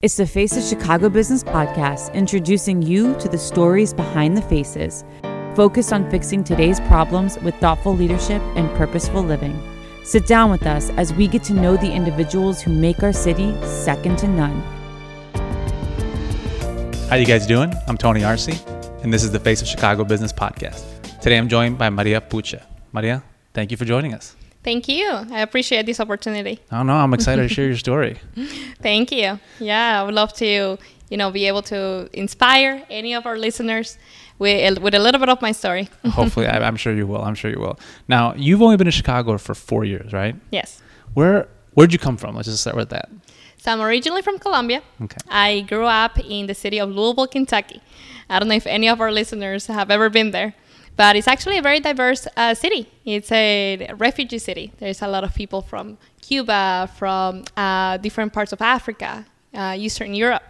[0.00, 5.04] It's the Face of Chicago Business podcast, introducing you to the stories behind the faces,
[5.56, 9.60] focused on fixing today's problems with thoughtful leadership and purposeful living.
[10.04, 13.52] Sit down with us as we get to know the individuals who make our city
[13.66, 14.60] second to none.
[17.08, 17.74] How you guys doing?
[17.88, 18.46] I'm Tony Arce,
[19.02, 20.84] and this is the Face of Chicago Business podcast.
[21.20, 22.62] Today I'm joined by Maria Puche.
[22.92, 24.36] Maria, thank you for joining us.
[24.64, 25.08] Thank you.
[25.08, 26.60] I appreciate this opportunity.
[26.72, 28.18] Oh no, I'm excited to share your story.
[28.82, 29.38] Thank you.
[29.60, 30.78] Yeah, I would love to,
[31.10, 33.98] you know, be able to inspire any of our listeners
[34.38, 35.88] with with a little bit of my story.
[36.06, 37.22] Hopefully, I, I'm sure you will.
[37.22, 37.78] I'm sure you will.
[38.08, 40.34] Now, you've only been in Chicago for four years, right?
[40.50, 40.82] Yes.
[41.14, 42.34] Where Where'd you come from?
[42.34, 43.08] Let's just start with that.
[43.58, 44.82] So I'm originally from Colombia.
[45.02, 45.16] Okay.
[45.28, 47.80] I grew up in the city of Louisville, Kentucky.
[48.28, 50.54] I don't know if any of our listeners have ever been there,
[50.98, 52.90] but it's actually a very diverse uh, city.
[53.04, 54.72] It's a refugee city.
[54.80, 60.12] There's a lot of people from Cuba, from uh, different parts of Africa, uh, Eastern
[60.12, 60.42] Europe.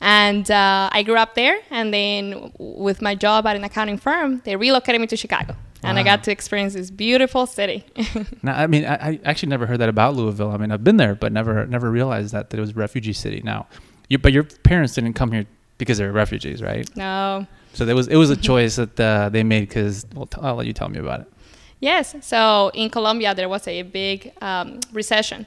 [0.00, 4.40] And uh, I grew up there, and then with my job at an accounting firm,
[4.44, 5.56] they relocated me to Chicago.
[5.82, 7.84] And I got to experience this beautiful city.
[8.42, 10.52] Now, I mean, I, I actually never heard that about Louisville.
[10.52, 13.14] I mean, I've been there, but never never realized that, that it was a refugee
[13.14, 13.40] city.
[13.42, 13.66] Now,
[14.08, 15.46] you, but your parents didn't come here
[15.78, 16.88] because they were refugees, right?
[16.96, 20.38] no, So there was it was a choice that uh, they made because well, t-
[20.42, 21.32] I'll let you tell me about it.
[21.80, 22.14] Yes.
[22.20, 25.46] So in Colombia, there was a big um, recession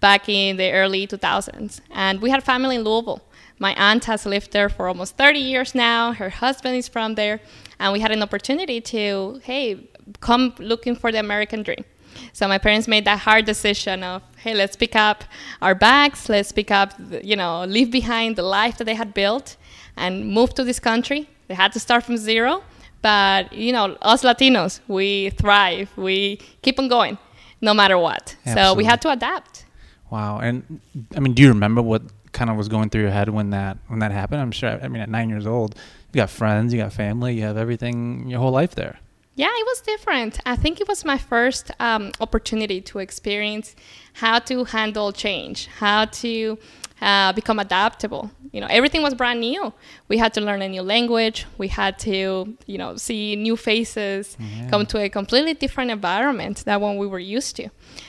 [0.00, 1.80] back in the early 2000s.
[1.90, 3.22] And we had family in Louisville.
[3.58, 6.12] My aunt has lived there for almost 30 years now.
[6.12, 7.40] Her husband is from there.
[7.78, 9.88] And we had an opportunity to, hey,
[10.20, 11.84] come looking for the American dream.
[12.32, 15.24] So my parents made that hard decision of, hey, let's pick up
[15.62, 19.56] our bags, let's pick up, you know, leave behind the life that they had built
[19.96, 21.28] and move to this country.
[21.50, 22.62] They had to start from zero,
[23.02, 25.90] but you know, us Latinos, we thrive.
[25.96, 27.18] We keep on going,
[27.60, 28.36] no matter what.
[28.54, 29.66] So we had to adapt.
[30.10, 30.38] Wow.
[30.38, 30.80] And
[31.16, 33.78] I mean, do you remember what kind of was going through your head when that
[33.88, 34.42] when that happened?
[34.42, 34.78] I'm sure.
[34.80, 35.74] I mean, at nine years old,
[36.12, 39.00] you got friends, you got family, you have everything, your whole life there.
[39.34, 40.38] Yeah, it was different.
[40.46, 43.74] I think it was my first um, opportunity to experience
[44.12, 46.58] how to handle change, how to
[47.00, 48.30] uh, become adaptable.
[48.52, 49.72] You know, everything was brand new.
[50.08, 51.46] We had to learn a new language.
[51.56, 54.36] We had to, you know, see new faces,
[54.70, 57.68] come to a completely different environment than what we were used to.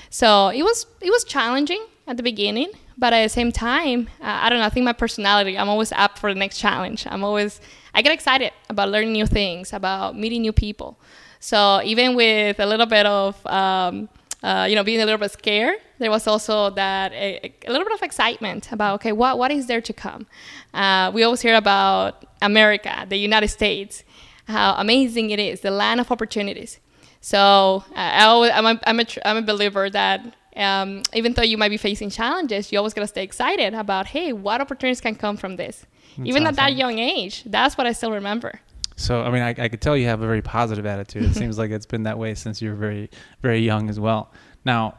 [0.09, 4.40] So it was it was challenging at the beginning, but at the same time, uh,
[4.44, 4.66] I don't know.
[4.66, 5.58] I think my personality.
[5.58, 7.06] I'm always up for the next challenge.
[7.08, 7.62] I'm always
[7.94, 11.00] I get excited about learning new things, about meeting new people.
[11.40, 14.09] So even with a little bit of um,
[14.44, 17.85] uh, you know being a little bit scared, there was also that a, a little
[17.85, 20.28] bit of excitement about okay, what what is there to come?
[20.73, 24.03] Uh, we always hear about America, the United States,
[24.47, 26.79] how amazing it is, the land of opportunities.
[27.22, 31.34] So uh, I always, I'm, a, I'm, a, tr- I'm a believer that um, even
[31.34, 35.00] though you might be facing challenges, you always gotta stay excited about hey, what opportunities
[35.00, 35.85] can come from this.
[36.23, 38.59] even at that young age, that's what I still remember.
[38.95, 41.23] So I mean, I, I could tell you have a very positive attitude.
[41.23, 43.09] It seems like it's been that way since you were very
[43.41, 44.31] very young as well.
[44.66, 44.97] Now,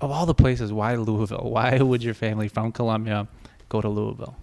[0.00, 1.50] of all the places, why Louisville?
[1.50, 3.28] Why would your family from Colombia
[3.68, 4.36] go to Louisville?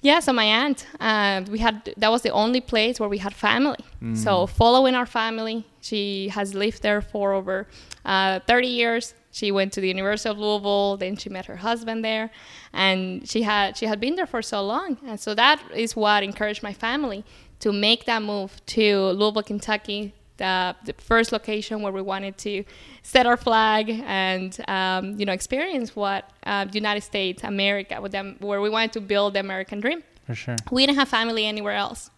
[0.00, 3.32] Yeah, so my aunt, uh, we had that was the only place where we had
[3.34, 3.78] family.
[4.14, 7.66] So following our family, she has lived there for over
[8.04, 9.14] uh, 30 years.
[9.32, 12.30] She went to the University of Louisville, then she met her husband there,
[12.74, 16.22] and she had she had been there for so long, and so that is what
[16.22, 17.24] encouraged my family
[17.60, 22.64] to make that move to Louisville, Kentucky, the, the first location where we wanted to
[23.02, 28.36] set our flag and um, you know experience what uh, United States, America, with them,
[28.40, 30.02] where we wanted to build the American dream.
[30.26, 30.56] For sure.
[30.70, 32.10] We didn't have family anywhere else,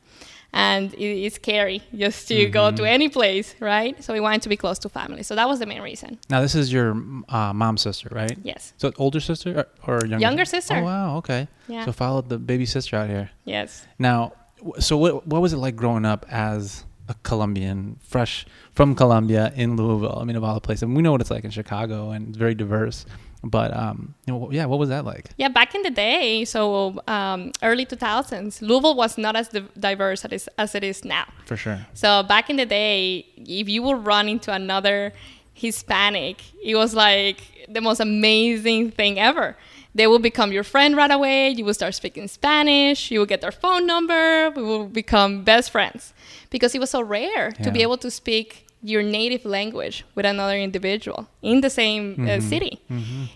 [0.52, 4.02] and it, it's scary just to go to any place, right?
[4.02, 5.22] So we wanted to be close to family.
[5.22, 6.18] So that was the main reason.
[6.30, 6.92] Now this is your
[7.28, 8.36] uh, mom's sister, right?
[8.42, 8.72] Yes.
[8.78, 10.18] So older sister or, or younger?
[10.18, 10.76] Younger sister.
[10.76, 11.48] Oh wow, okay.
[11.68, 11.84] Yeah.
[11.84, 13.30] So followed the baby sister out here.
[13.44, 13.86] Yes.
[13.98, 14.32] Now,
[14.78, 19.76] so what what was it like growing up as a Colombian, fresh from Colombia in
[19.76, 20.18] Louisville?
[20.20, 22.28] I mean, of all the places, and we know what it's like in Chicago, and
[22.28, 23.06] it's very diverse.
[23.44, 25.30] But um, you know, yeah, what was that like?
[25.36, 29.48] Yeah, back in the day, so um, early 2000s, Louisville was not as
[29.78, 31.26] diverse as it is, as it is now.
[31.44, 31.86] For sure.
[31.94, 35.12] So back in the day, if you would run into another
[35.54, 39.56] Hispanic, it was like the most amazing thing ever.
[39.98, 41.38] They will become your friend right away.
[41.58, 43.10] You will start speaking Spanish.
[43.10, 44.50] You will get their phone number.
[44.56, 46.12] We will become best friends
[46.50, 48.48] because it was so rare to be able to speak
[48.82, 52.74] your native language with another individual in the same uh, city.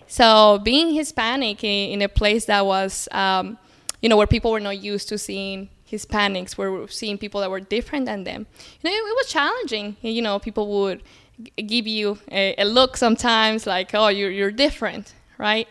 [0.07, 3.57] So being Hispanic in, in a place that was, um,
[4.01, 7.59] you know, where people were not used to seeing Hispanics, were seeing people that were
[7.59, 8.45] different than them,
[8.81, 9.97] you know, it, it was challenging.
[10.01, 11.01] You know, people would
[11.43, 15.67] g- give you a, a look sometimes like, oh, you're, you're different, right?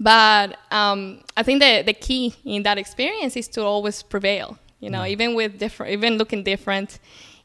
[0.00, 4.58] But um, I think the the key in that experience is to always prevail.
[4.80, 5.12] You know, Yeah.
[5.12, 6.98] even with different, even looking different,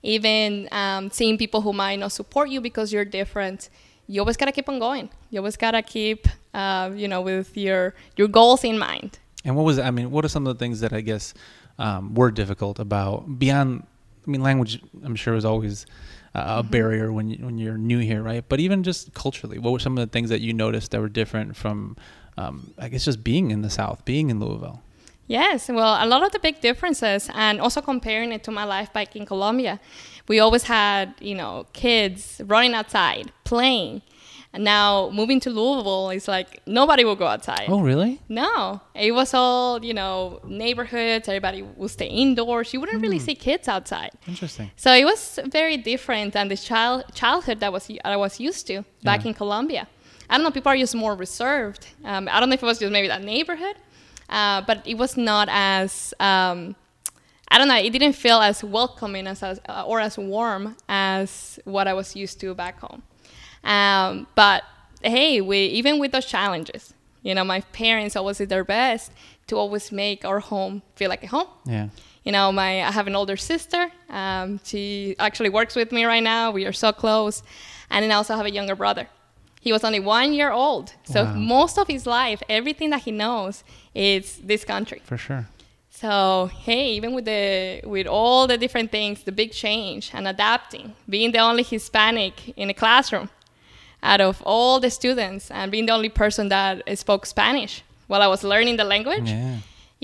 [0.04, 3.70] even um, seeing people who might not support you because you're different.
[4.08, 5.10] You always gotta keep on going.
[5.32, 9.20] You always gotta keep, uh, you know, with your your goals in mind.
[9.44, 10.10] And what was I mean?
[10.12, 11.34] What are some of the things that I guess
[11.78, 13.84] um, were difficult about beyond?
[14.28, 14.82] I mean, language.
[15.04, 15.86] I'm sure is always
[16.34, 18.44] uh, a barrier when when you're new here, right?
[18.48, 21.10] But even just culturally, what were some of the things that you noticed that were
[21.10, 21.98] different from?
[22.38, 24.82] Um, I guess just being in the South, being in Louisville.
[25.28, 28.94] Yes, well, a lot of the big differences, and also comparing it to my life
[28.94, 29.80] back in Colombia,
[30.28, 34.02] we always had, you know, kids running outside, playing.
[34.54, 37.66] And now moving to Louisville, it's like nobody will go outside.
[37.68, 38.22] Oh, really?
[38.30, 42.72] No, it was all, you know, neighborhoods, everybody will stay indoors.
[42.74, 44.12] You wouldn't really see kids outside.
[44.28, 44.72] Interesting.
[44.78, 48.86] So it was very different than the child childhood that was I was used to
[49.04, 49.30] back Yeah.
[49.30, 49.88] in Colombia.
[50.30, 51.88] I don't know, people are just more reserved.
[52.04, 53.76] Um, I don't know if it was just maybe that neighborhood,
[54.30, 56.76] uh, but it was not as um,
[57.50, 57.78] I don't know.
[57.78, 62.16] It didn't feel as welcoming as, as uh, or as warm as what I was
[62.16, 63.04] used to back home.
[63.64, 64.64] Um, but
[65.02, 69.12] hey, we even with those challenges, you know, my parents always did their best
[69.48, 71.90] to always make our home feel like a home Yeah.
[72.24, 76.24] you know my i have an older sister um, she actually works with me right
[76.24, 77.44] now we are so close
[77.92, 79.08] and then i also have a younger brother
[79.66, 81.34] he was only one year old so Wow.
[81.58, 83.64] most of his life everything that he knows
[83.94, 85.44] is this country For sure.
[86.02, 90.86] so hey even with the with all the different things the big change and adapting
[91.16, 93.28] being the only hispanic in a classroom
[94.12, 97.74] out of all the students and being the only person that spoke spanish
[98.10, 99.58] while i was learning the language Yeah.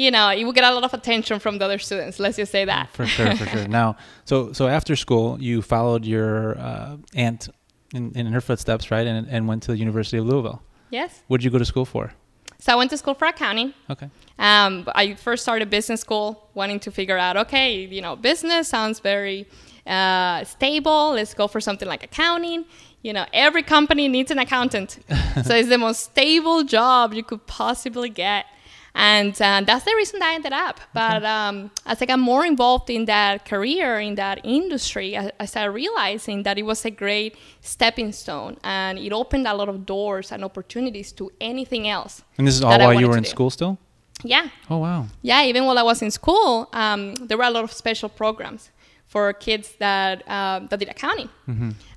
[0.03, 2.15] you know, you will get a lot of attention from the other students.
[2.23, 2.85] Let's just say that.
[2.97, 3.67] For sure, for sure.
[3.81, 3.89] Now,
[4.29, 6.33] so so after school, you followed your
[6.67, 7.41] uh, aunt
[7.93, 10.61] in, in her footsteps, right, and and went to the University of Louisville.
[10.89, 11.23] Yes.
[11.27, 12.13] What did you go to school for?
[12.59, 13.73] So I went to school for accounting.
[13.89, 14.07] Okay.
[14.37, 18.99] Um, I first started business school, wanting to figure out, okay, you know, business sounds
[18.99, 19.47] very
[19.87, 21.13] uh, stable.
[21.13, 22.65] Let's go for something like accounting.
[23.01, 24.99] You know, every company needs an accountant,
[25.43, 28.45] so it's the most stable job you could possibly get.
[28.93, 30.79] And uh, that's the reason that I ended up.
[30.93, 35.45] But um, as I got more involved in that career, in that industry, I, I
[35.45, 39.85] started realizing that it was a great stepping stone and it opened a lot of
[39.85, 42.23] doors and opportunities to anything else.
[42.37, 43.29] And this is all while you were in do.
[43.29, 43.77] school still?
[44.23, 45.07] Yeah, Oh wow.
[45.23, 48.69] yeah, even while I was in school, um, there were a lot of special programs
[49.11, 51.29] for kids that um, that did accounting.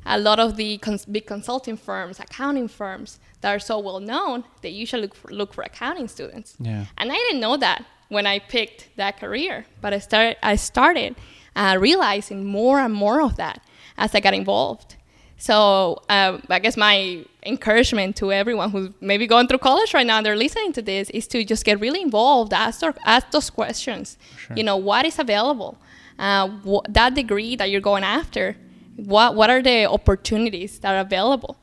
[0.04, 4.42] A lot of the cons- big consulting firms, accounting firms that are so well known,
[4.62, 6.56] they usually look for, look for accounting students.
[6.58, 6.86] Yeah.
[6.98, 11.14] And I didn't know that when I picked that career, but I started I started
[11.54, 13.58] uh, realizing more and more of that
[13.96, 14.96] as I got involved.
[15.36, 20.16] So uh, I guess my encouragement to everyone who's maybe going through college right now
[20.16, 23.50] and they're listening to this is to just get really involved, ask, their, ask those
[23.50, 24.16] questions.
[24.38, 24.56] Sure.
[24.56, 25.76] You know, what is available?
[26.18, 28.56] Uh, wh- that degree that you're going after,
[28.96, 31.56] what, what are the opportunities that are available?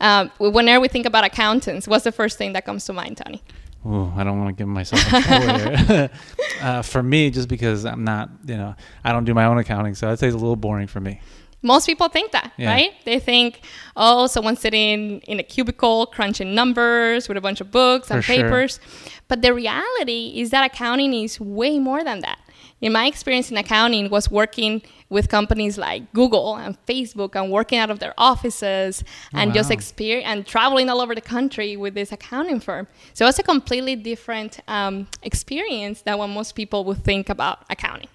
[0.00, 3.42] Um, whenever we think about accountants, what's the first thing that comes to mind, Tony?
[3.86, 6.10] Ooh, I don't want to give myself trouble here.
[6.62, 8.74] uh, for me, just because I'm not, you know,
[9.04, 11.20] I don't do my own accounting, so I'd say it's a little boring for me.
[11.62, 12.70] Most people think that, Yeah.
[12.70, 12.90] right?
[13.06, 13.60] They think,
[13.96, 18.32] oh, someone's sitting in a cubicle crunching numbers with a bunch of books and For
[18.34, 18.42] sure.
[18.44, 18.80] papers.
[19.28, 22.38] But the reality is that accounting is way more than that.
[22.80, 27.78] In my experience in accounting was working with companies like Google and Facebook and working
[27.78, 32.12] out of their offices and just experience and traveling all over the country with this
[32.12, 32.86] accounting firm.
[33.14, 38.08] So it's a completely different um, experience than what most people would think about accounting.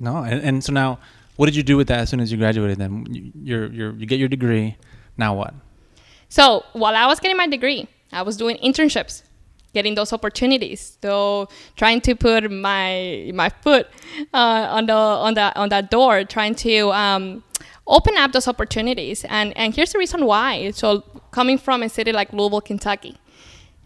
[0.00, 0.98] No, and, and so now,
[1.36, 2.78] what did you do with that as soon as you graduated?
[2.78, 4.76] Then you, you're, you're, you get your degree.
[5.16, 5.54] Now what?
[6.28, 9.22] So while I was getting my degree, I was doing internships,
[9.74, 10.98] getting those opportunities.
[11.02, 13.86] So trying to put my my foot
[14.34, 17.42] uh, on the on that on that door, trying to um,
[17.86, 19.24] open up those opportunities.
[19.28, 20.70] And and here's the reason why.
[20.72, 21.00] So
[21.30, 23.16] coming from a city like Louisville, Kentucky.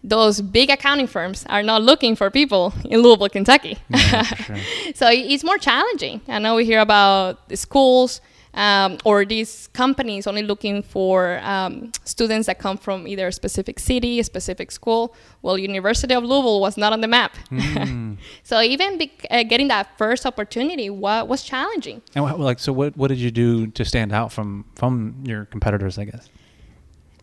[0.03, 3.77] Those big accounting firms are not looking for people in Louisville, Kentucky.
[3.89, 4.55] Yeah, sure.
[4.93, 6.21] so it's more challenging.
[6.29, 8.21] I know we hear about the schools
[8.57, 13.79] um, or these companies only looking for um, students that come from either a specific
[13.79, 15.15] city, a specific school.
[15.43, 17.33] Well, University of Louisville was not on the map.
[17.77, 18.17] Mm.
[18.43, 22.01] so even bec uh, getting that first opportunity wa- was challenging.
[22.15, 25.45] And what, like, so what, what did you do to stand out from, from your
[25.45, 26.29] competitors, I guess?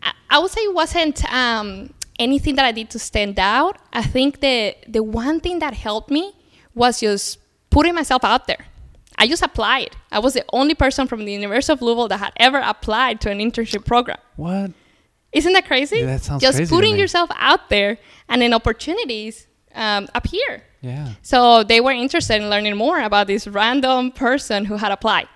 [0.01, 3.77] I, I would say it wasn't um, anything that I did to stand out.
[3.91, 6.33] I think the the one thing that helped me
[6.73, 7.39] was just
[7.69, 8.65] putting myself out there.
[9.17, 9.95] I just applied.
[10.11, 13.31] I was the only person from the University of Louisville that had ever applied to
[13.31, 14.17] an internship program.
[14.35, 14.71] What?
[15.31, 15.99] Isn't that crazy?
[15.99, 17.97] Yeah, that sounds Just crazy putting yourself out there
[18.29, 20.63] and then opportunities um, appear.
[20.81, 21.13] Yeah.
[21.21, 25.27] So they were interested in learning more about this random person who had applied.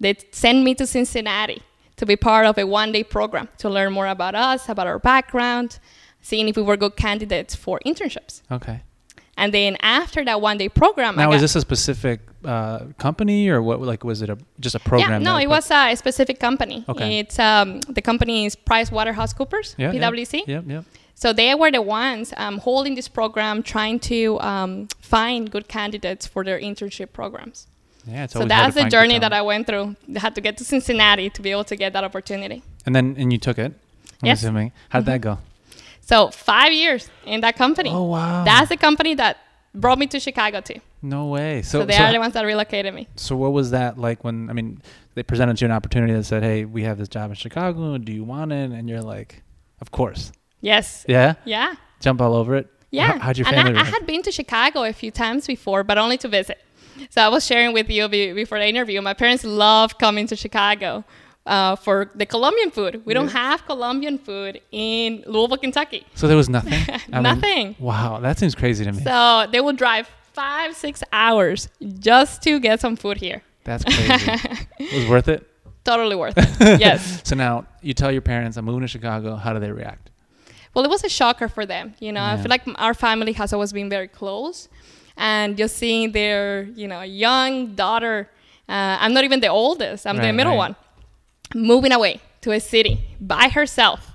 [0.00, 1.62] They sent me to Cincinnati
[1.96, 4.98] to be part of a one day program to learn more about us, about our
[4.98, 5.78] background,
[6.20, 8.42] seeing if we were good candidates for internships.
[8.50, 8.82] Okay.
[9.36, 12.86] And then after that one day program, I Now, got, is this a specific uh,
[12.98, 13.80] company or what?
[13.80, 15.10] Like, was it a just a program?
[15.10, 16.84] Yeah, no, it was a specific company.
[16.88, 17.18] Okay.
[17.20, 20.10] It's um, the company is PricewaterhouseCoopers, Yeah, yeah.
[20.10, 20.46] PwC.
[20.46, 20.64] Yep.
[20.66, 20.84] Yep.
[21.14, 26.26] So they were the ones um, holding this program, trying to um, find good candidates
[26.26, 27.68] for their internship programs.
[28.06, 28.24] Yeah.
[28.24, 29.32] It's so that's the journey that.
[29.32, 29.94] I went through.
[30.16, 32.62] I had to get to Cincinnati to be able to get that opportunity.
[32.84, 33.72] And then, and you took it.
[34.22, 34.38] I'm Yes.
[34.38, 34.46] Mm-hmm.
[34.46, 34.72] assuming.
[34.88, 35.38] How did that go?
[36.00, 37.90] So five years in that company.
[37.90, 38.44] Oh wow.
[38.44, 39.38] That's the company that
[39.74, 40.80] brought me to Chicago too.
[41.00, 41.62] no way.
[41.62, 43.08] So, So, they so, are the ones that relocated me.
[43.16, 44.48] so what was that like when?
[44.50, 44.80] I mean,
[45.14, 47.98] they presented you an opportunity that said, "Hey, we have this job in Chicago.
[47.98, 49.42] Do you want it?" And you're like,
[49.80, 51.04] "Of course." Yes.
[51.08, 51.34] Yeah.
[51.44, 51.74] Yeah.
[52.00, 52.68] Jump all over it.
[52.90, 53.12] Yeah.
[53.14, 53.78] How, how'd your and family?
[53.78, 56.58] I, I had been to Chicago a few times before, but only to visit.
[57.10, 59.00] So I was sharing with you before the interview.
[59.00, 61.04] My parents love coming to Chicago
[61.46, 63.02] uh, for the Colombian food.
[63.04, 66.06] We don't have Colombian food in Louisville, Kentucky.
[66.14, 66.72] so there was nothing.
[66.72, 67.76] I mean, Nothing.
[67.78, 69.02] wow, that seems crazy to me.
[69.02, 71.68] So they would drive five, six hours
[71.98, 73.42] just to get some food here.
[73.64, 74.30] That's crazy.
[74.78, 75.48] it was worth it.
[75.84, 76.80] Totally worth it.
[76.80, 77.22] yes.
[77.24, 80.10] So now you tell your parents, "I'm moving to Chicago." How do they react?
[80.74, 81.94] Well, it was a shocker for them.
[81.98, 84.68] You know, I feel like our family has always been very close,
[85.16, 88.30] and just seeing their, you know, young daughter.
[88.68, 90.06] Uh, I'm not even the oldest.
[90.06, 90.58] I'm the middle right.
[90.70, 90.76] one.
[91.54, 94.08] Moving away to a city by herself.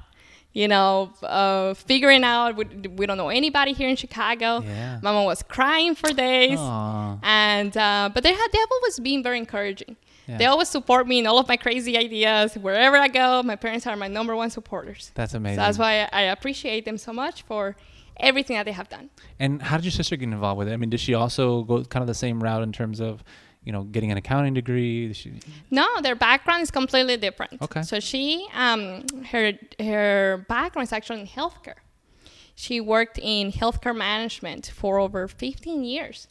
[0.54, 4.62] You know, uh, figuring out we, we don't know anybody here in Chicago.
[4.62, 5.00] Yeah.
[5.04, 6.58] Mama was crying for days.
[6.58, 7.20] Aw.
[7.22, 9.96] and uh, but they have they have always been very encouraging.
[10.28, 10.38] Yeah.
[10.40, 12.56] They always support me in all of my crazy ideas.
[12.56, 15.12] Wherever I go, my parents are my number one supporters.
[15.14, 15.58] That's amazing.
[15.58, 17.76] So that's why I, I appreciate them so much for
[18.20, 19.10] everything that they have done.
[19.40, 20.74] And how did your sister get involved with it?
[20.74, 23.24] I mean, did she also go kind of the same route in terms of,
[23.68, 25.12] you know, getting an accounting degree?
[25.12, 25.34] She,
[25.70, 27.62] No, their background is completely different.
[27.62, 27.82] Okay.
[27.82, 31.82] So she, um, her her background is actually in healthcare.
[32.56, 36.30] She worked in healthcare management for over 15 years,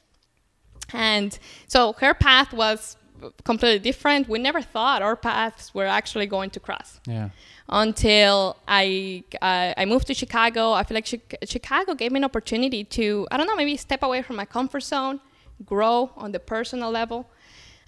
[0.95, 1.39] and
[1.69, 2.97] so her path was
[3.45, 4.31] completely different.
[4.31, 7.29] We never thought our paths were actually going to cross yeah.
[7.69, 10.73] until I uh, I moved to Chicago.
[10.73, 14.03] I feel like Chi- Chicago gave me an opportunity to I don't know maybe step
[14.03, 15.21] away from my comfort zone,
[15.65, 17.29] grow on the personal level.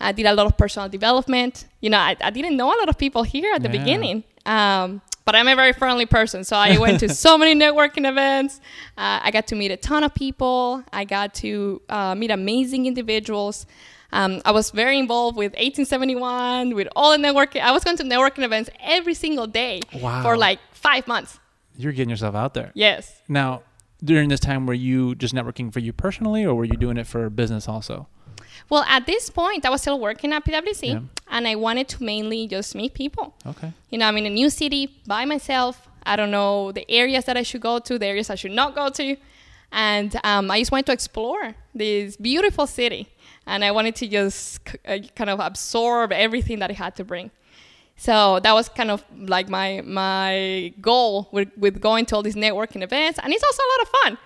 [0.01, 1.67] I did a lot of personal development.
[1.81, 3.79] You know, I, I didn't know a lot of people here at the Yeah.
[3.79, 4.25] beginning.
[4.47, 8.61] Um, but I'm a very friendly person, so I went to so many networking events.
[8.97, 10.83] Uh, I got to meet a ton of people.
[10.93, 13.67] I got to uh, meet amazing individuals.
[14.11, 17.61] Um, I was very involved with 1871, with all the networking.
[17.61, 20.23] I was going to networking events every single day Wow.
[20.23, 21.39] for like five months.
[21.77, 22.71] You're getting yourself out there.
[22.75, 23.21] Yes.
[23.29, 23.63] Now,
[24.03, 27.07] during this time, were you just networking for you personally, or were you doing it
[27.07, 28.07] for business also?
[28.71, 31.01] Well, at this point, I was still working at PwC, Yeah.
[31.31, 33.35] and I wanted to mainly just meet people.
[33.47, 33.73] Okay.
[33.91, 35.89] You know, I'm in a new city by myself.
[36.05, 38.75] I don't know the areas that I should go to, the areas I should not
[38.75, 39.17] go to.
[39.73, 43.09] And um, I just wanted to explore this beautiful city.
[43.47, 47.05] And I wanted to just c- uh, kind of absorb everything that it had to
[47.05, 47.31] bring.
[47.99, 52.37] So that was kind of like my my goal with, with going to all these
[52.37, 53.19] networking events.
[53.23, 54.19] And it's also a lot of fun.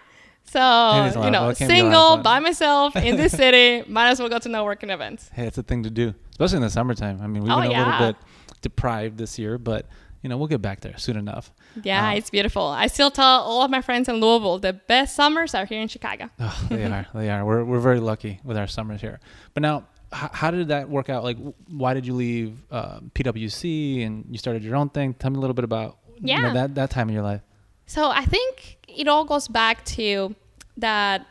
[0.44, 3.32] A So, you know, It can be a lot of single, by myself, in this
[3.44, 5.30] city, might as well go to networking events.
[5.32, 7.20] Hey, it's a thing to do, especially in the summertime.
[7.22, 7.90] I mean, we've Oh, been a yeah.
[7.90, 8.16] little bit
[8.60, 9.86] deprived this year, but
[10.22, 11.50] you know, we'll get back there soon enough.
[11.82, 12.64] Yeah, Uh, it's beautiful.
[12.66, 15.88] I still tell all of my friends in Louisville the best summers are here in
[15.88, 16.28] Chicago.
[16.38, 17.06] Oh, they are.
[17.14, 17.44] They are.
[17.44, 19.18] We're, we're very lucky with our summers here.
[19.54, 21.24] But now, h- how did that work out?
[21.24, 21.38] Like,
[21.68, 25.14] why did you leave uh, PwC and you started your own thing?
[25.14, 26.52] Tell me a little bit about you know, Yeah.
[26.54, 27.40] that that time in your life.
[27.86, 30.34] So I think it all goes back to
[30.76, 31.26] that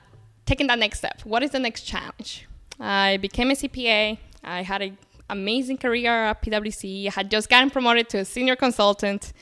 [0.45, 1.21] taking that next step.
[1.23, 2.47] What is the next challenge?
[2.79, 4.17] I became a CPA.
[4.43, 4.97] I had an
[5.29, 7.07] amazing career at PwC.
[7.07, 9.33] I had just gotten promoted to a senior consultant,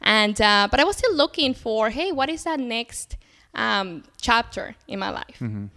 [0.00, 3.16] and uh, but I was still looking for, hey, what is that next
[3.54, 5.40] um, chapter in my life?
[5.40, 5.70] And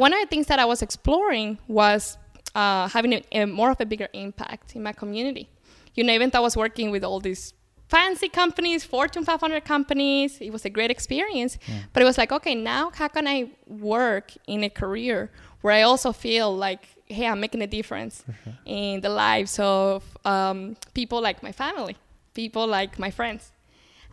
[0.00, 2.16] one of the things that I was exploring was
[2.54, 5.48] uh, having a, a more of a bigger impact in my community.
[5.94, 7.54] You know, even though I was working with all these
[7.88, 11.58] fancy companies, Fortune 500 companies, it was a great experience.
[11.92, 15.30] But it was like, okay, now how can I work in a career
[15.60, 18.24] where I also feel like, hey, I'm making a difference
[18.64, 21.96] in the lives of um, people like my family,
[22.34, 23.52] people like my friends.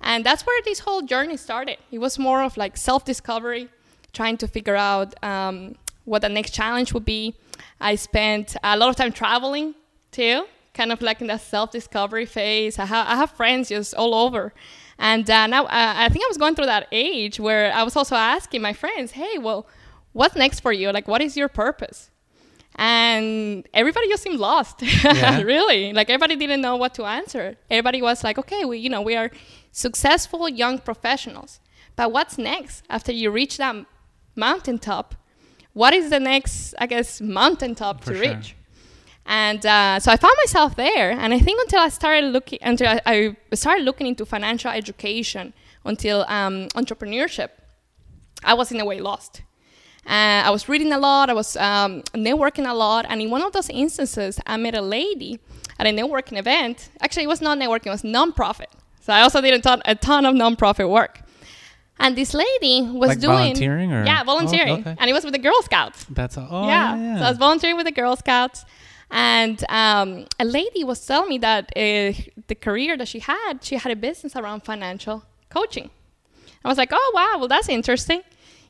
[0.01, 1.77] And that's where this whole journey started.
[1.91, 3.69] It was more of like self discovery,
[4.13, 7.35] trying to figure out um, what the next challenge would be.
[7.79, 9.75] I spent a lot of time traveling
[10.11, 12.79] too, kind of like in that self discovery phase.
[12.79, 14.53] I, ha- I have friends just all over.
[14.97, 17.95] And uh, now uh, I think I was going through that age where I was
[17.95, 19.65] also asking my friends, hey, well,
[20.11, 20.91] what's next for you?
[20.91, 22.09] Like, what is your purpose?
[22.75, 25.41] And everybody just seemed lost, Yeah.
[25.41, 25.91] really.
[25.93, 27.55] Like, everybody didn't know what to answer.
[27.69, 29.31] Everybody was like, okay, we, you know, we are
[29.71, 31.59] successful young professionals.
[31.95, 33.85] But what's next after you reach that
[34.35, 35.15] mountaintop?
[35.79, 38.35] What is the next, I guess, mountaintop For to sure.
[38.35, 38.53] reach?
[39.25, 42.87] And uh, so I found myself there, and I think until I started looking, until
[42.89, 45.53] I, I started looking into financial education,
[45.85, 47.51] until um, entrepreneurship,
[48.43, 49.43] I was in a way lost.
[50.05, 53.41] Uh, I was reading a lot, I was um, networking a lot, and in one
[53.41, 55.39] of those instances, I met a lady
[55.79, 56.89] at a networking event.
[56.99, 58.71] Actually, it was not networking; it was nonprofit.
[58.99, 61.21] So I also did a ton, a ton of nonprofit work.
[62.01, 64.95] And this lady was Like doing volunteering or- yeah, Oh, volunteering, okay.
[64.97, 66.95] and it was with the Girl Scouts That's a, oh yeah.
[66.95, 67.17] yeah.
[67.19, 68.63] So I was volunteering with the Girl Scouts,
[69.11, 72.13] and um, a lady was telling me that uh,
[72.47, 75.89] the career that she had, she had a business around financial coaching.
[76.63, 78.21] I was like, oh wow, well that's interesting.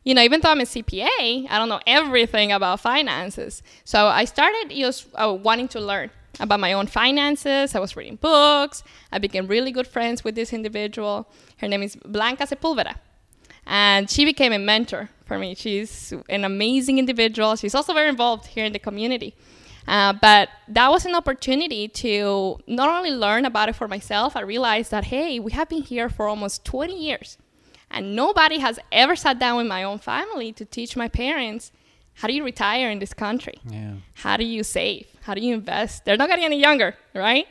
[0.03, 3.61] You know, even though I'm a CPA, I don't know everything about finances.
[3.83, 6.09] So I started just uh, wanting to learn
[6.39, 7.75] about my own finances.
[7.75, 8.81] I was reading books.
[9.11, 11.27] I became really good friends with this individual.
[11.57, 12.95] Her name is Blanca Sepulveda
[13.69, 15.53] and she became a mentor for me.
[15.53, 17.55] She's an amazing individual.
[17.55, 19.35] She's also very involved here in the community.
[19.87, 24.41] Uh, but that was an opportunity to not only learn about it for myself, I
[24.41, 27.37] realized that, hey, we have been here for almost 20 years,
[27.91, 31.71] and nobody has ever sat down with my own family to teach my parents
[32.15, 33.59] how do you retire in this country?
[33.69, 33.93] yeah.
[34.15, 35.07] how do you save?
[35.21, 36.03] How do you invest?
[36.03, 37.47] They're not getting any younger, right?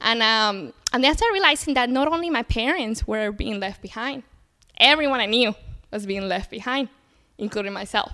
[0.00, 3.80] And um, and then I started realizing that not only my parents were being left
[3.80, 4.24] behind,
[4.82, 5.54] everyone I knew
[5.90, 6.88] was being left behind,
[7.38, 8.12] including myself.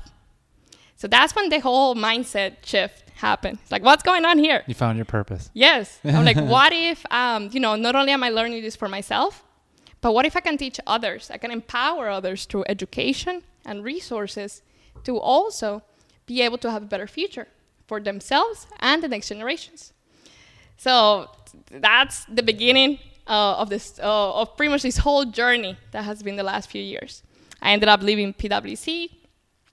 [0.96, 3.58] So that's when the whole mindset shift happened.
[3.62, 4.64] It's like, what's going on here?
[4.66, 5.50] You found your purpose.
[5.54, 5.98] Yes.
[6.04, 9.44] I'm like, what if, um, you know, not only am I learning this for myself,
[10.00, 11.30] but what if I can teach others?
[11.30, 14.62] I can empower others through education and resources
[15.04, 15.82] to also
[16.26, 17.48] be able to have a better future
[17.86, 19.92] for themselves and the next generations.
[20.76, 21.30] So
[21.70, 26.22] that's the beginning uh, of this, uh, of pretty much this whole journey that has
[26.22, 27.22] been the last few years.
[27.60, 29.10] I ended up leaving PwC.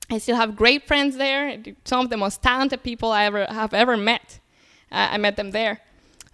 [0.10, 1.58] I still have great friends there.
[1.84, 4.39] Some of the most talented people I ever have ever met.
[4.91, 5.82] Uh, I met them there.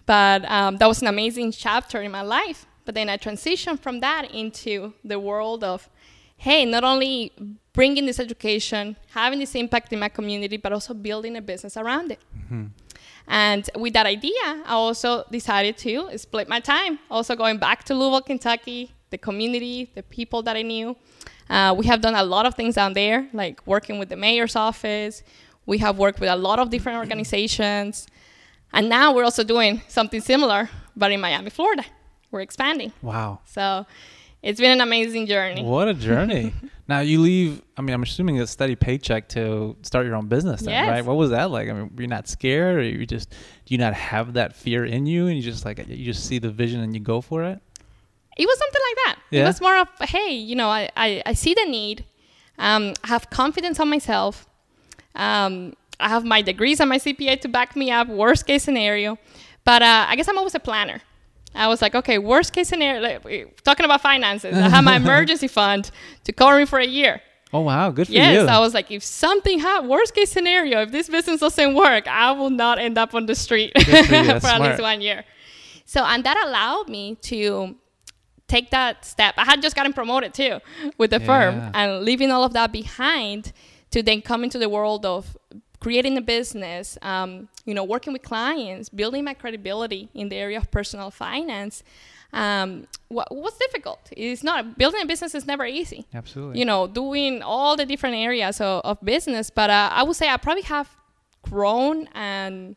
[0.04, 2.66] But um, that was an amazing chapter in my life.
[2.84, 5.88] But then I transitioned from that into the world of,
[6.36, 7.32] hey, not only
[7.72, 12.10] bringing this education, having this impact in my community, but also building a business around
[12.12, 12.20] it.
[13.28, 16.98] And with that idea, I also decided to split my time.
[17.10, 20.96] Also going back to Louisville, Kentucky, the community, the people that I knew.
[21.48, 24.56] Uh, we have done a lot of things down there, like working with the mayor's
[24.56, 25.22] office.
[25.66, 28.06] We have worked with a lot of different organizations.
[28.72, 31.84] And now we're also doing something similar, but in Miami, Florida.
[32.30, 32.92] We're expanding.
[33.02, 33.40] Wow.
[33.44, 33.86] So
[34.42, 35.62] it's been an amazing journey.
[35.62, 36.52] What a journey.
[36.88, 40.62] now you leave, I mean, I'm assuming a steady paycheck to start your own business
[40.62, 40.88] then, Yes.
[40.88, 41.04] right?
[41.04, 41.68] What was that like?
[41.68, 43.36] I mean, were you not scared or you just, do
[43.74, 46.50] you not have that fear in you and you just like, you just see the
[46.50, 47.60] vision and you go for it?
[48.36, 49.16] it was something like that.
[49.30, 52.04] It was more of, hey, you know, I, I, I see the need.
[52.58, 54.46] Um, I have confidence on myself.
[55.14, 59.18] Um, I have my degrees and my CPA to back me up, worst case scenario.
[59.64, 61.02] But uh, I guess I'm always a planner.
[61.54, 65.48] I was like, okay, worst case scenario, like, talking about finances, I have my emergency
[65.48, 65.90] fund
[66.24, 67.20] to cover me for a year.
[67.52, 67.90] Oh, wow.
[67.90, 68.40] Good for Yes, you.
[68.40, 72.08] Yes, I was like, if something happens, worst case scenario, if this business doesn't work,
[72.08, 73.82] I will not end up on the street for
[74.40, 75.24] for at least one year.
[75.84, 77.76] So, and that allowed me to
[78.48, 79.34] take that step.
[79.36, 80.60] I had just gotten promoted too
[80.96, 81.26] with the Yeah.
[81.26, 83.52] firm and leaving all of that behind
[83.90, 85.36] to then come into the world of
[85.80, 90.58] creating a business, um, you know, working with clients, building my credibility in the area
[90.58, 91.82] of personal finance.
[92.32, 94.00] Um, what, was difficult?
[94.16, 96.58] It's not building a business is never easy Absolutely.
[96.58, 99.50] you know, doing all the different areas of, of business.
[99.50, 100.88] But uh, I would say I probably have
[101.42, 102.74] grown, and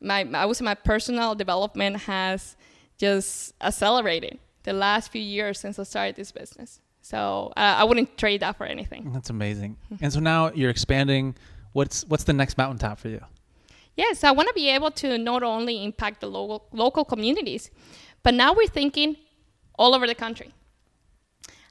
[0.00, 2.56] my I would say my personal development has
[2.98, 6.80] just accelerated the last few years since I started this business.
[7.00, 9.12] So uh, I wouldn't trade that for anything.
[9.12, 9.78] That's amazing.
[10.02, 11.34] and so now you're expanding.
[11.72, 13.22] What's what's the next mountaintop for you?
[13.98, 17.70] Yes, I want to be able to not only impact the local local communities,
[18.22, 19.16] but now we're thinking
[19.76, 20.50] all over the country.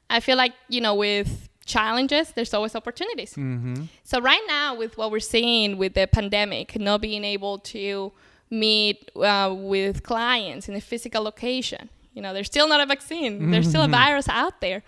[0.09, 3.31] I feel like you know with challenges, there's always opportunities.
[3.35, 3.83] Mm-hmm.
[4.03, 8.11] So right now, with what we're seeing with the pandemic, not being able to
[8.49, 13.51] meet uh, with clients in a physical location, you know, there's still not a vaccine.
[13.51, 14.83] There's still a virus out there.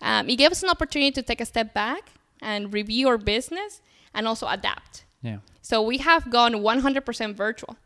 [0.00, 2.02] Um, it gave us an opportunity to take a step back
[2.40, 3.80] and review our business
[4.12, 5.04] and also adapt.
[5.24, 5.38] Yeah.
[5.62, 7.76] So we have gone 100% virtual.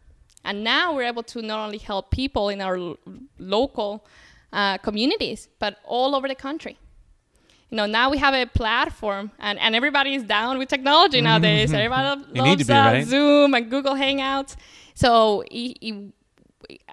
[0.44, 2.98] And now we're able to not only help people in our l-
[3.38, 4.04] local
[4.52, 6.76] uh, communities, but all over the country.
[7.70, 11.72] You know, now we have a platform, and, and everybody is down with technology nowadays.
[11.74, 13.06] Everybody You loves be, uh, right?
[13.06, 14.56] Zoom and Google Hangouts.
[14.94, 16.12] So it, it,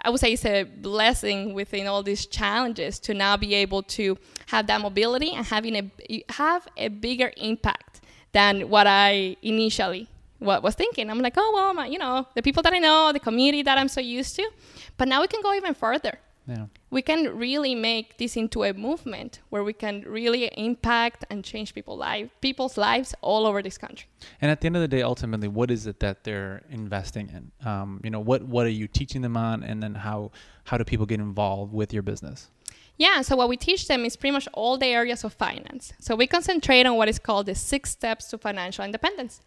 [0.04, 4.18] I would say it's a blessing within all these challenges to now be able to
[4.48, 8.02] have that mobility and having a have a bigger impact
[8.34, 11.10] than what I initially what was thinking.
[11.10, 13.78] I'm like, oh well, my, you know, the people that I know, the community that
[13.78, 14.50] I'm so used to,
[14.98, 16.20] but now we can go even further.
[16.48, 16.68] Yeah.
[16.92, 21.74] We can really make this into a movement where we can really impact and change
[21.74, 24.08] people life, people's lives all over this country.
[24.42, 27.68] And at the end of the day, ultimately, what is it that they're investing in?
[27.68, 30.32] Um, you know, what what are you teaching them on, and then how
[30.66, 32.52] how do people get involved with your business?
[32.98, 35.94] Yeah, so what we teach them is pretty much all the areas of finance.
[36.00, 39.42] So we concentrate on what is called the six steps to financial independence.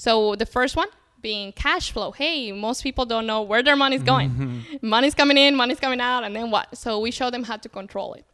[0.00, 0.88] So the first one
[1.20, 2.10] being cash flow.
[2.12, 4.30] Hey, most people don't know where their money's going.
[4.30, 4.88] Mm-hmm.
[4.94, 6.74] money's coming in, money's coming out, and then what?
[6.74, 8.24] So we show them how to control it.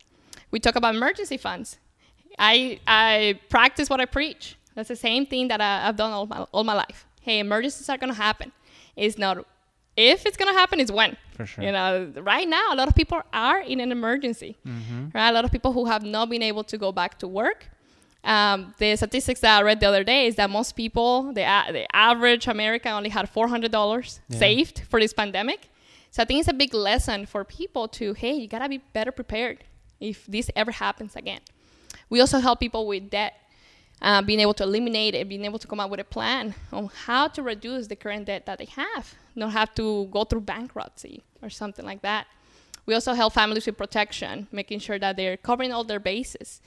[0.53, 1.79] We talk about emergency funds.
[2.39, 4.57] I I practice what I preach.
[4.77, 7.05] That's the same thing that I, I've done all my all my life.
[7.21, 8.53] Hey, emergencies are gonna happen.
[8.95, 9.45] It's not
[9.97, 11.17] if it's gonna happen, it's when.
[11.37, 11.65] For sure.
[11.65, 14.57] You know, right now a lot of people are in an emergency.
[14.65, 15.09] Mm-hmm.
[15.13, 17.71] Right, a lot of people who have not been able to go back to work.
[18.27, 21.73] Um, the statistics that I read the other day is that most people, the a-
[21.73, 24.39] the average American, only had four hundred dollars Yeah.
[24.39, 25.61] saved for this pandemic.
[26.11, 29.13] So I think it's a big lesson for people to hey, you gotta be better
[29.13, 29.59] prepared
[30.01, 31.41] if this ever happens again.
[32.11, 33.35] We also help people with debt,
[34.03, 36.91] uh, being able to eliminate it, being able to come up with a plan on
[37.07, 41.23] how to reduce the current debt that they have, not have to go through bankruptcy
[41.43, 42.27] or something like that.
[42.87, 46.61] We also help families with protection, making sure that they're covering all their bases.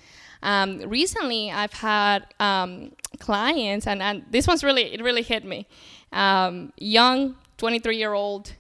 [0.44, 5.68] Um, recently, I've had um, clients, and, and this one's really it really hit me.
[6.12, 8.54] Um, young, 23 year old,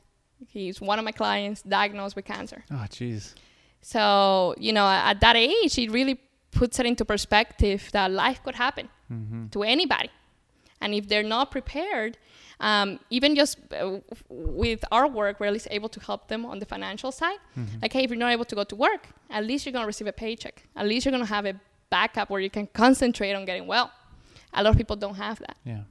[0.47, 2.63] he's one of my clients, diagnosed with cancer.
[2.71, 3.33] Oh, jeez.
[3.81, 6.19] So, you know, at that age, it really
[6.51, 8.89] puts it into perspective that life could happen
[9.51, 10.09] to anybody.
[10.81, 12.17] And if they're not prepared,
[12.61, 16.59] um, even just uh, with our work, we're at least able to help them on
[16.59, 17.37] the financial side.
[17.81, 19.87] Like, hey, if you're not able to go to work, at least you're going to
[19.87, 20.63] receive a paycheck.
[20.75, 21.55] At least you're going to have a
[21.89, 23.91] backup where you can concentrate on getting well.
[24.53, 25.81] A lot of people don't have that Yeah.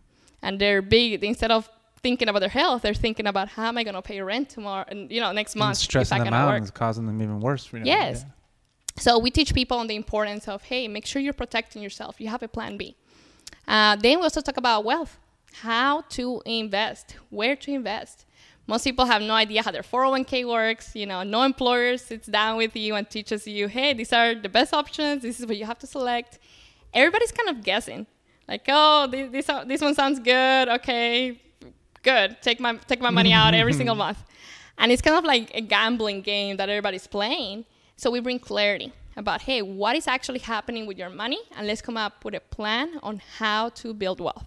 [0.42, 1.68] and they're big instead of
[2.02, 4.84] thinking about their health they're thinking about how am i going to pay rent tomorrow
[4.88, 7.72] and you know next And month stressing them out work is causing them even worse.
[7.72, 7.84] You know?
[7.86, 8.24] Yes.
[8.24, 9.02] Yeah.
[9.02, 12.28] so we teach people on the importance of hey make sure you're protecting yourself you
[12.28, 12.96] have a plan b
[13.68, 15.18] uh, then we also talk about wealth
[15.62, 18.24] how to invest where to invest.
[18.66, 22.56] Most people have no idea how their 401k works you know no employer sits down
[22.56, 25.64] with you and teaches you hey these are the best options this is what you
[25.64, 26.38] have to select.
[26.92, 28.06] Everybody's kind of guessing
[28.46, 31.40] like oh this, this, this one sounds good okay
[32.02, 34.22] good take my take my money out every single month.
[34.80, 37.64] And it's kind of like a gambling game that everybody's playing
[37.96, 41.40] so we bring clarity about hey what is actually happening with your money?
[41.56, 44.46] And let's come up with a plan on how to build wealth.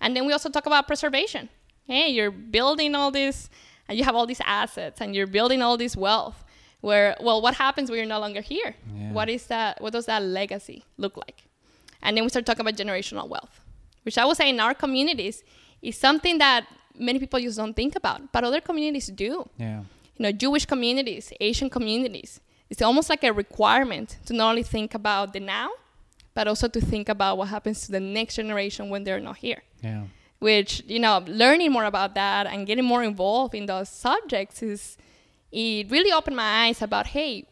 [0.00, 1.48] And then we also talk about preservation.
[1.84, 3.48] Hey you're building all this
[3.88, 6.44] and you have all these assets and you're building all this wealth
[6.80, 8.74] where well what happens when you're no longer here?
[8.96, 9.12] Yeah.
[9.12, 11.44] what is that what does that legacy look like?
[12.02, 13.60] And then we start talking about generational wealth
[14.04, 15.42] which i would say in our communities
[15.82, 16.66] is something that
[16.98, 19.48] many people just don't think about but other communities do.
[19.58, 19.80] Yeah.
[20.16, 24.94] you know jewish communities asian communities it's almost like a requirement to not only think
[24.94, 25.68] about the now
[26.34, 29.62] but also to think about what happens to the next generation when they're not here
[29.82, 30.04] Yeah.
[30.38, 34.96] which you know learning more about that and getting more involved in those subjects is
[35.52, 37.46] it really opened my eyes about hey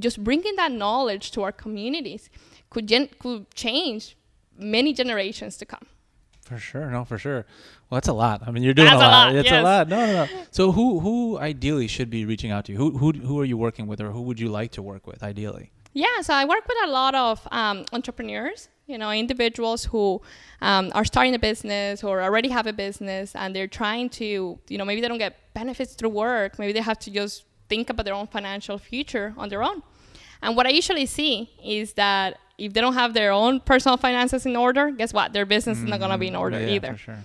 [0.00, 2.28] just bringing that knowledge to our communities
[2.70, 4.16] could gen- could change
[4.58, 5.86] many generations to come
[6.44, 6.90] For sure.
[6.90, 7.46] No, for sure.
[7.88, 8.42] Well, that's a lot.
[8.46, 9.32] I mean, you're doing That's a lot.
[9.32, 9.88] lot, It's a lot.
[9.88, 10.42] No, no, no.
[10.50, 12.78] So who who ideally should be reaching out to you?
[12.78, 15.22] Who who who are you working with, or who would you like to work with
[15.22, 15.70] ideally?
[15.94, 20.20] Yeah, so I work with a lot of um, entrepreneurs, you know, individuals who
[20.60, 24.76] um, are starting a business or already have a business and they're trying to, you
[24.76, 26.58] know, maybe they don't get benefits through work.
[26.58, 29.84] Maybe they have to just think about their own financial future on their own.
[30.42, 34.46] And what I usually see is that if they don't have their own personal finances
[34.46, 35.32] in order, guess what?
[35.32, 36.92] Their business is not going to be in order Mm, yeah, either.
[36.92, 37.18] For sure.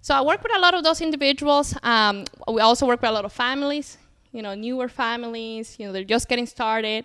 [0.00, 1.74] So I work with a lot of those individuals.
[1.82, 3.96] Um, we also work with a lot of families,
[4.32, 5.76] you know, newer families.
[5.78, 7.04] You know, they're just getting started,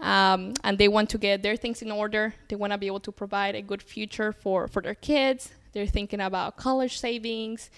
[0.00, 2.34] um, and they want to get their things in order.
[2.48, 5.52] They want to be able to provide a good future for for their kids.
[5.72, 7.70] They're thinking about college savings.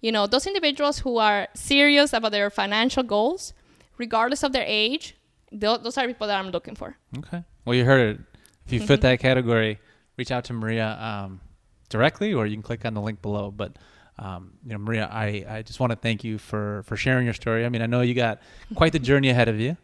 [0.00, 3.54] You know, those individuals who are serious about their financial goals,
[3.96, 5.14] regardless of their age,
[5.50, 6.96] those are people that I'm looking for.
[7.18, 7.42] Okay.
[7.64, 8.20] Well, you heard it.
[8.68, 9.78] If you fit that category,
[10.18, 11.40] reach out to Maria um,
[11.88, 13.50] directly, or you can click on the link below.
[13.50, 13.76] But
[14.18, 17.34] um, you know, Maria, I, I just want to thank you for for sharing your
[17.34, 17.64] story.
[17.64, 18.40] I mean, I know you got
[18.74, 19.76] quite the journey ahead of you.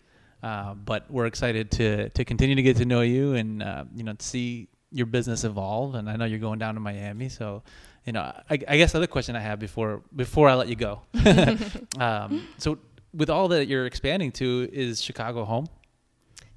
[0.43, 4.05] Uh, but we're excited to to continue to get to know you and uh, you
[4.05, 5.95] know see your business evolve.
[5.95, 7.63] And I know you're going down to Miami, so
[8.05, 10.77] you know I, I guess the other question I have before before I let you
[10.77, 11.01] go.
[11.99, 12.77] um, so
[13.15, 15.67] with all that you're expanding to, is Chicago home?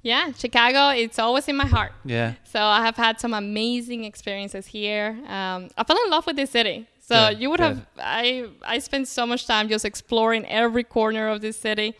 [0.02, 1.92] Yeah, Chicago, it's always in my heart.
[2.04, 2.34] Yeah.
[2.44, 5.18] So I have had some amazing experiences here.
[5.26, 6.86] Um, I fell in love with this city.
[7.00, 11.40] So you would have, I, I spent so much time just exploring every corner of
[11.40, 11.94] this city.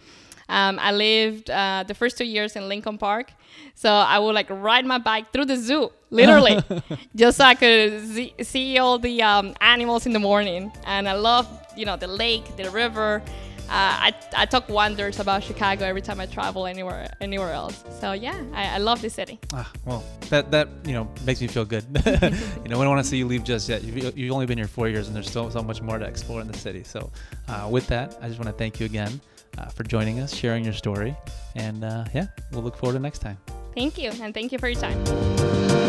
[0.51, 3.33] Um, I lived uh, the first two years in Lincoln Park.
[3.75, 6.59] So I would like ride my bike through the zoo, literally,
[7.17, 10.73] just so I could see, see all the um, animals in the morning.
[10.85, 13.23] And I love, you know, the lake, the river.
[13.68, 17.85] Uh, I, I talk wonders about Chicago every time I travel anywhere anywhere else.
[18.00, 19.38] So yeah, I, I love the city.
[19.52, 21.85] Ah, well, that that you know makes me feel good.
[22.07, 23.85] you know, we don't want to see you leave just yet.
[23.85, 26.40] You've, you've only been here four years, and there's so so much more to explore
[26.40, 26.83] in the city.
[26.83, 27.11] So,
[27.48, 29.20] uh, with that, I just want to thank you again
[29.59, 31.14] uh, for joining us, sharing your story,
[31.54, 33.37] and uh, yeah, we'll look forward to next time.
[33.74, 35.88] Thank you, and thank you for your time.